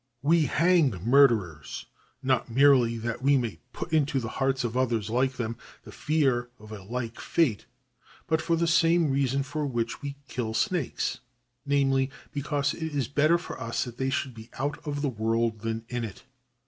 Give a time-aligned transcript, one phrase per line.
[0.23, 1.85] We hang murderers
[2.23, 6.49] not merely that we may put into the hearts of others like them the fear
[6.57, 7.67] of a like fate,
[8.25, 11.19] but for the same reason for which we kill snakes,
[11.67, 15.59] namely, because it is better for us that they should be out of the world
[15.59, 16.23] than in it.